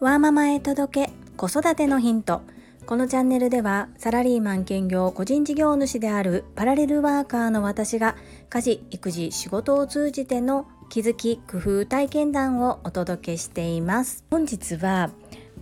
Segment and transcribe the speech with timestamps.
[0.00, 2.42] ワーママへ届け子育てのヒント。
[2.86, 8.16] このチャンネルではサラリーマン兼業個人事業主であるパラレルワーカーの私が
[8.48, 14.24] 家事育児仕事を通じての気づき工夫体験談をお届けしています。
[14.30, 15.10] 本日は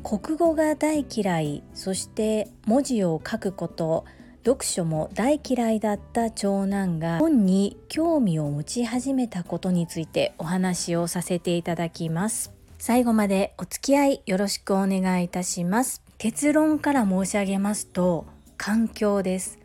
[0.02, 4.04] 国語が大嫌いそして文字を書くこと
[4.46, 12.52] 読書も大嫌いだった長男が本に興味を持ち始めたことについてお話をさせていただきます。
[12.78, 16.00] 最後までお付き合いよろしくお願いいたします。
[16.16, 18.24] 結論から申し上げますと
[18.56, 19.59] 環境です。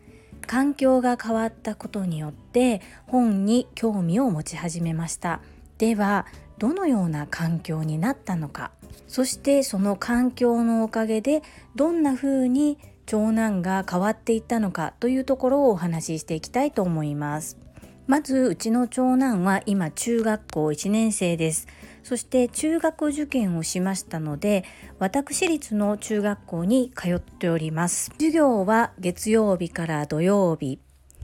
[0.48, 5.42] 環境が変わったことによって本に興味を持ち始めました。
[5.78, 6.26] では
[6.58, 8.72] どのような環境になったのか。
[9.06, 11.44] そしてその環境のおかげで
[11.76, 12.78] どんな風に
[13.12, 17.58] 長男が変わっていったのかというところをお話ししていきたいと思います。
[18.06, 21.68] まずうちの長男は今中学校1年生です。
[22.02, 24.64] そして中学受験をしましたので
[24.98, 28.12] 私立の中学校に通っております。
[28.14, 30.78] 授業は月曜日から土曜日。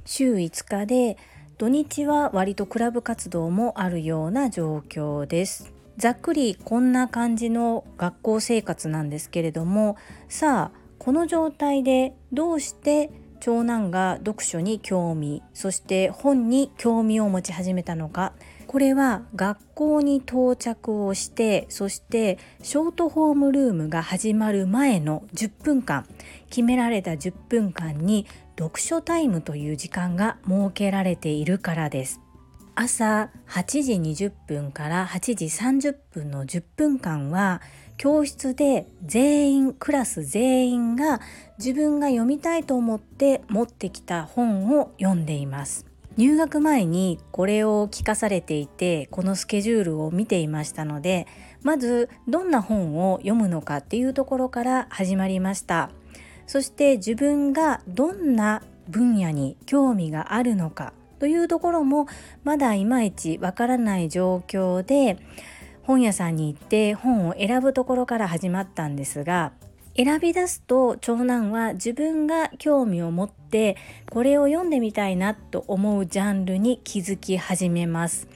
[0.04, 1.16] 週5日で
[1.56, 5.72] 土日は割とクラブ活動もあるような状況です。
[5.96, 9.96] ざっくりこんな感じの学校生活なんですけれども
[10.28, 13.10] さあこの状態でどうして
[13.40, 18.32] 長男が読書に興味そして本に興味を持ち始めたのか。
[18.66, 26.06] これは学校に到着をしてそしてショートホームルームが始まる前の10分間。
[26.50, 28.26] 決められた10分間に
[28.58, 32.20] 読書タイムという時間が設けられているからです。
[32.80, 37.60] 朝8時20分から8時30分の10分間は
[37.96, 41.20] 教室で全員クラス全員が
[41.58, 45.86] 自分が読みたいと思って持ってきた本を読んでいます。
[46.16, 51.26] 入学前にこれを聞かされていてこのスケジュールを見ていましたので
[51.64, 55.90] まずどんな本を読むのかっていうところから始まりました。
[56.46, 62.06] そして自分がどんな分野に興味があるのかというところも
[62.44, 65.18] まだいまいちわからない状況で
[65.82, 69.52] 本屋さんに行って本を選ぶところから始まったんですが
[69.96, 73.76] 選び出すと長男は自分が興味を持って
[74.10, 78.28] これを読んでみたいなと思うジャンルに気づき始めます。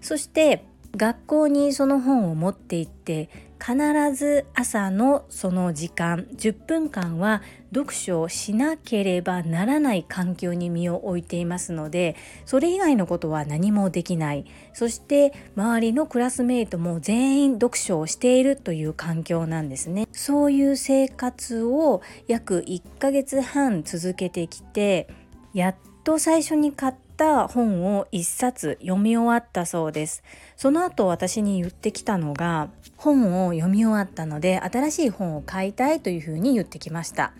[0.00, 0.64] そして
[0.96, 3.28] 学校にその本を持って行って
[3.60, 3.76] 必
[4.14, 7.42] ず朝のその時間10分間は
[7.74, 12.16] 読書をしなければならない環境に身を置いていますので
[12.46, 14.46] それ以外のことは何もできない。
[14.72, 20.08] そして周りのクラスメートも全員読書をしているという環境なんですね。
[20.12, 25.08] そういう生活を約1ヶ月半続けてきて
[25.52, 30.22] やっと最初に買ったた本を1冊読み終わったそうです。
[30.56, 37.34] その後私に言ってきたのが本を読み終わったので新しい本を買いたいというふうに言ってきました。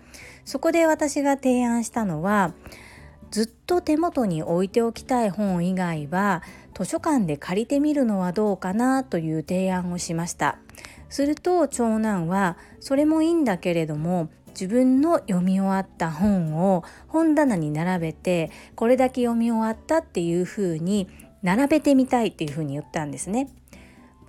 [0.45, 2.53] そこで私が提案したのは
[3.31, 6.43] ずっと手元に置いておきたい本以外は
[6.75, 10.59] 図書館で借りてみるのはどうかなという提案をしました。
[11.09, 21.07] すると長男はそれもいいんだけれども自分の読み終わった本を本棚に並べてこれだけ読み終わったっていう風に
[21.41, 23.49] 並べてみたいっていう風に言ったんですね。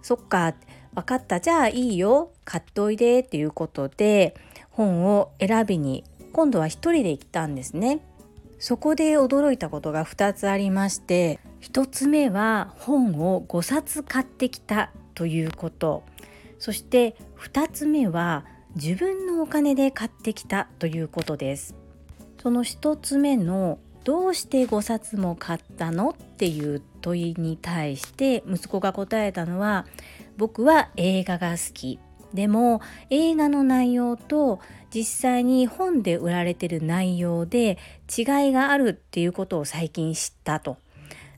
[0.03, 0.55] そっか
[0.95, 4.35] 分かったじゃあいいよ買っといでっていうことで
[4.71, 8.01] 本を選びに今度は一人で行ったんですね。
[8.59, 16.05] そこで驚いたことが2つありまして1つ目は本を5冊買ってきたということ
[16.61, 18.45] そして2つ目は
[18.75, 21.75] 自分のお金で買ってきたということです。
[22.43, 29.87] その1つ目のどうして5冊も買ったのっていう問いに対して息子が答えたのは
[30.37, 31.99] 僕は映画が好き。
[32.33, 32.81] でも
[33.11, 34.59] 映画の内容と
[34.93, 37.79] 実際に本で売られてる内容で
[38.09, 40.79] 違いがあるっていうことを最近知ったと。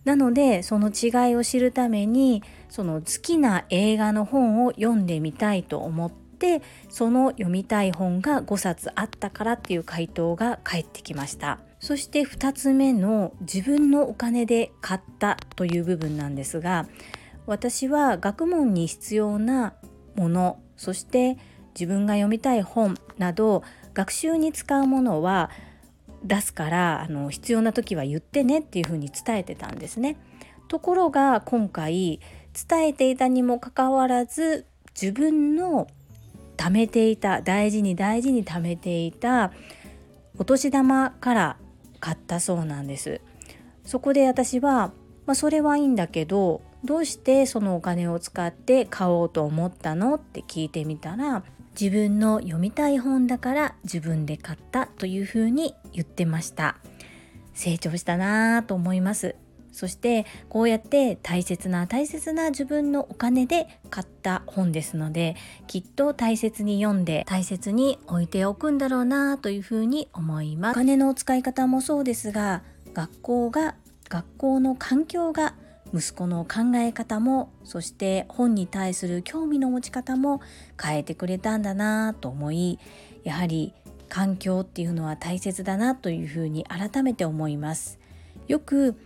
[0.04, 6.23] なのでその違いを知るためにその好きな映画の本を読んでみたいと思って
[6.88, 16.86] その読みたい本が5冊あったからっていう回答が返ってきましたそして2つ目の自分のお金で買ったという部分なんですが
[17.46, 19.74] 私は学問に必要な
[20.16, 21.36] ものそして
[21.74, 23.62] 自分が読みたい本など
[23.92, 25.50] 学習に使うものは
[26.24, 30.16] 出すからあの必要な時は言ってねっていうふうに伝えてたんですね。
[30.68, 32.20] ところが今回
[32.68, 34.66] 伝えていたにもかかわらず
[35.00, 35.86] 自分の
[36.56, 39.52] 貯めていた大事に大事に貯めていた
[40.38, 41.56] お年玉から
[42.00, 43.20] 買ったそうなんです。
[43.84, 44.92] そこで私は、
[45.26, 51.44] まあ、それはいいんだけどどうしてそのお金を使って買おうと思ったのって聞いてみたら
[51.78, 56.76] 自分の読みたい本だから自分で買ったというふうに言ってました
[57.52, 59.34] 成長したなぁと思います
[59.74, 65.34] そしてこうやって大切な大切な自分のお金で買った本ですので
[65.66, 70.72] きっと大切に読んで大切に置いておくんだろうなというふうに思います。
[70.72, 72.62] お金の使い方もそうですが
[72.94, 73.74] 学校が
[74.08, 75.54] 学校の環境が
[75.92, 80.40] 息子の考え方もそして本に対する興味の持ち方も
[80.80, 82.78] 変えてくれたんだなと思い
[83.22, 83.74] やはり
[84.08, 87.98] 環境っていうのは大切だなというふうに改めて思います
[88.48, 88.96] よく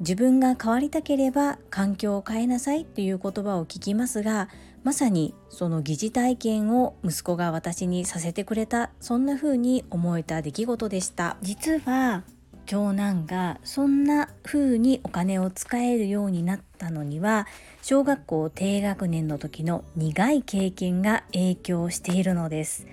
[0.00, 4.48] 自分が変わりたければ環境を変えなさいっていう言葉を聞きますが
[4.84, 11.36] まさにその疑似体験を息子が私にさせてくれたそんな風に思えた出来事でした。
[11.42, 12.22] 実は
[12.66, 17.46] 長男がそんな風にお金を使えるようになったのには
[17.82, 22.86] 小学校低学年の時の苦い経験が影響しているのです。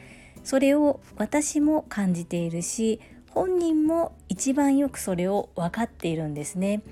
[0.44, 3.00] それを私も感じているし
[3.34, 6.84] 本人も一番よくそれを分かっているんですね。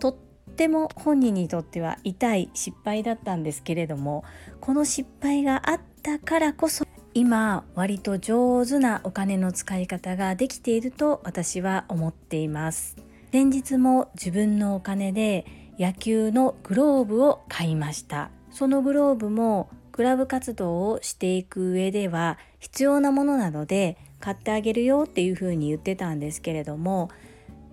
[0.00, 0.16] とっ
[0.56, 4.24] ても本人にとっては痛い失敗だったんですけれども
[4.60, 12.96] この失敗があったからこそ今割と上手なお金の使い方ができていると私は思っています。
[13.30, 15.46] 先日も自分のお金で
[15.78, 18.30] 野球のグローブを買いました。
[18.50, 27.10] そのグローブもクラブ活動をしていく上では必要なものなので買ってあげるよっていうふうに言ってたんですけれども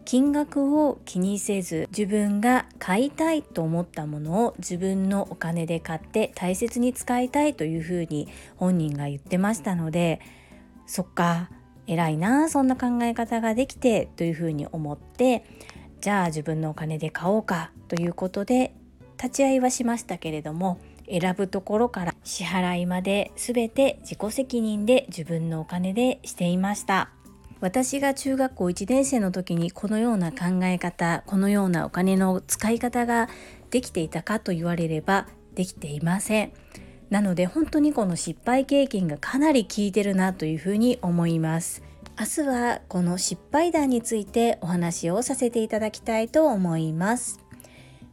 [0.04, 8.28] 金額を気にせず自分が買いたいと思ったものを自分のお金で買って大切に使いたいというふうに
[8.58, 10.20] 本人が言ってましたので
[10.88, 11.50] そっか
[11.88, 15.46] 偉いなそんな考え方ができてというふうに思って
[16.02, 18.74] じゃあ自分のお金で買おうかということで
[19.16, 20.80] 立ち会いはしましたけれども
[21.12, 27.10] 選ぶところから支払いまで全て自己責任で自分のお金でしていました。
[27.60, 33.30] 私が中学校1年生の時にこのような考え方このようなお金の使い方が
[33.70, 36.54] できていたかと言われればできていません。
[37.12, 41.84] なので本当にこの失敗経験がかなり効いてるなというふうに思います。
[42.20, 47.40] 明日はこの失敗談についてお話をさせていただきたいと思います。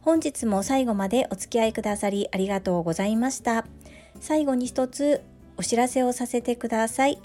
[0.01, 3.65] 本日も最後までお付き合いくださりありがとうございました
[4.19, 5.21] 最後に一つ
[5.57, 7.21] お知らせをさせてください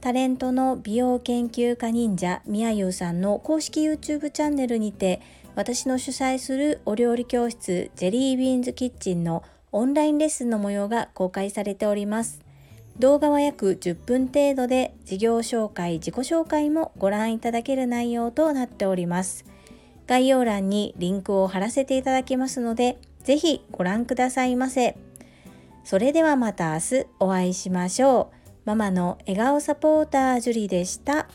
[0.00, 5.20] タレントの美容研究家忍者みやゆうさんの公式 YouTube チャンネルにて
[5.56, 9.42] 私の主催するお料理教室ジェリービーンズキッチンの
[9.72, 12.40] オンラインレッスンの模様が公開されております。
[12.98, 19.44] 動画は約10分程度で事業紹介、自己紹介もご覧いただける内容となっております。
[20.08, 24.96] 概要欄にリンクを貼らせていただきますので、ぜひご覧くださいませ。
[25.84, 28.36] それではまた明日お会いしましょう。
[28.64, 31.28] ママの笑顔サポータージュリでした。